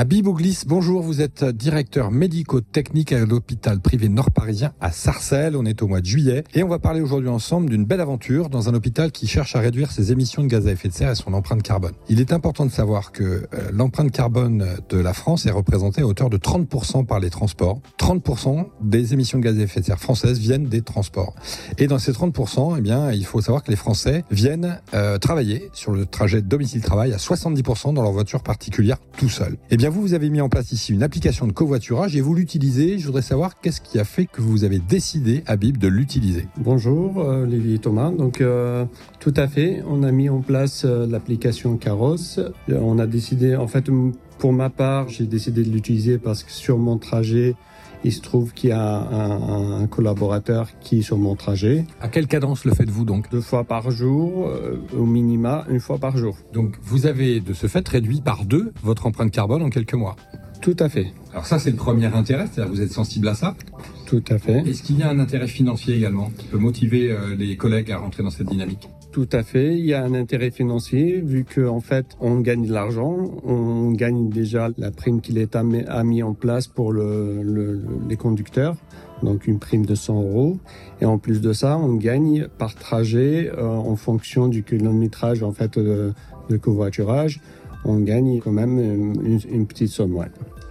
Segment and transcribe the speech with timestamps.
[0.00, 5.54] Habib Ouglis, bonjour, vous êtes directeur médico-technique à l'hôpital privé nord-parisien à Sarcelles.
[5.56, 8.48] On est au mois de juillet et on va parler aujourd'hui ensemble d'une belle aventure
[8.48, 11.10] dans un hôpital qui cherche à réduire ses émissions de gaz à effet de serre
[11.10, 11.92] et son empreinte carbone.
[12.08, 13.42] Il est important de savoir que euh,
[13.74, 17.82] l'empreinte carbone de la France est représentée à hauteur de 30% par les transports.
[17.98, 21.34] 30% des émissions de gaz à effet de serre françaises viennent des transports.
[21.76, 25.68] Et dans ces 30%, eh bien, il faut savoir que les Français viennent euh, travailler
[25.74, 29.58] sur le trajet domicile-travail à 70% dans leur voiture particulière tout seul.
[29.68, 32.34] Eh bien, vous, vous avez mis en place ici une application de covoiturage et vous
[32.34, 32.98] l'utilisez.
[32.98, 36.46] Je voudrais savoir qu'est-ce qui a fait que vous avez décidé, Habib, de l'utiliser.
[36.56, 38.10] Bonjour, euh, et Thomas.
[38.10, 38.84] Donc, euh,
[39.18, 42.38] tout à fait, on a mis en place euh, l'application Caros.
[42.38, 43.90] Euh, on a décidé, en fait,
[44.38, 47.54] pour ma part, j'ai décidé de l'utiliser parce que sur mon trajet,
[48.04, 51.84] il se trouve qu'il y a un, un, collaborateur qui est sur mon trajet.
[52.00, 53.30] À quelle cadence le faites-vous donc?
[53.30, 56.38] Deux fois par jour, euh, au minima, une fois par jour.
[56.52, 60.16] Donc vous avez de ce fait réduit par deux votre empreinte carbone en quelques mois
[60.60, 61.12] Tout à fait.
[61.32, 63.54] Alors ça c'est le premier intérêt, c'est-à-dire vous êtes sensible à ça
[64.06, 64.60] Tout à fait.
[64.68, 67.98] Est-ce qu'il y a un intérêt financier également qui peut motiver euh, les collègues à
[67.98, 68.88] rentrer dans cette dynamique?
[69.12, 69.76] Tout à fait.
[69.76, 73.90] Il y a un intérêt financier vu que en fait on gagne de l'argent, on
[73.92, 78.76] gagne déjà la prime qu'il l'État a mis en place pour le, le, les conducteurs,
[79.22, 80.58] donc une prime de 100 euros.
[81.00, 85.52] Et en plus de ça, on gagne par trajet euh, en fonction du kilométrage en
[85.52, 86.12] fait de,
[86.48, 87.40] de covoiturage.
[87.84, 90.22] On gagne quand même une, une petite somme.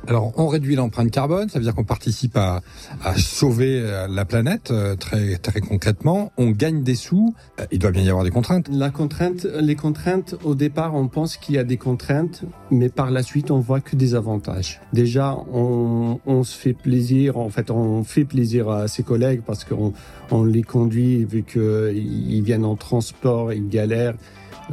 [0.09, 2.61] Alors, on réduit l'empreinte carbone, ça veut dire qu'on participe à,
[3.03, 6.31] à, sauver euh, la planète euh, très très concrètement.
[6.35, 7.35] On gagne des sous.
[7.59, 8.69] Euh, il doit bien y avoir des contraintes.
[8.71, 13.11] La contrainte, les contraintes, au départ, on pense qu'il y a des contraintes, mais par
[13.11, 14.81] la suite, on voit que des avantages.
[14.93, 17.37] Déjà, on, on se fait plaisir.
[17.37, 19.93] En fait, on fait plaisir à ses collègues parce qu'on
[20.31, 24.15] on les conduit vu qu'ils viennent en transport, ils galèrent.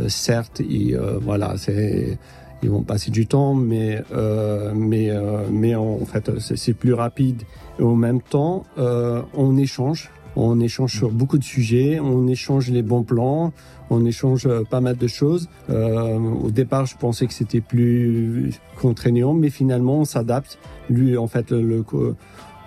[0.08, 2.18] Certes, et, euh, voilà, c'est
[2.66, 7.42] ils vont passer du temps, mais euh, mais euh, mais en fait c'est plus rapide.
[7.78, 12.68] Et en même temps, euh, on échange, on échange sur beaucoup de sujets, on échange
[12.70, 13.52] les bons plans,
[13.88, 15.48] on échange pas mal de choses.
[15.68, 20.58] Au départ, je pensais que c'était plus contraignant, mais finalement on s'adapte.
[20.90, 21.84] Lui, en fait, le,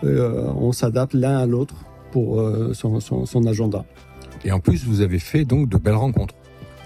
[0.03, 1.75] le on s'adapte l'un à l'autre
[2.11, 2.41] pour
[2.73, 3.83] son, son, son agenda.
[4.45, 6.35] Et en plus, vous avez fait donc de belles rencontres.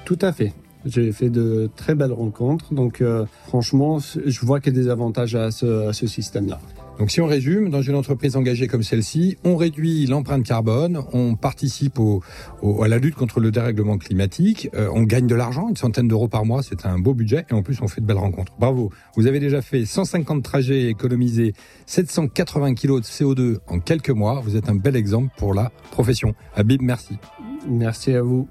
[0.03, 0.53] Tout à fait.
[0.85, 4.89] J'ai fait de très belles rencontres, donc euh, franchement, je vois qu'il y a des
[4.89, 6.59] avantages à ce, à ce système-là.
[6.99, 11.35] Donc si on résume, dans une entreprise engagée comme celle-ci, on réduit l'empreinte carbone, on
[11.35, 12.21] participe au,
[12.61, 16.07] au, à la lutte contre le dérèglement climatique, euh, on gagne de l'argent, une centaine
[16.07, 18.53] d'euros par mois, c'est un beau budget, et en plus on fait de belles rencontres.
[18.59, 21.53] Bravo, vous avez déjà fait 150 trajets et économisé
[21.87, 26.35] 780 kg de CO2 en quelques mois, vous êtes un bel exemple pour la profession.
[26.55, 27.17] Habib, merci.
[27.67, 28.47] Merci à vous.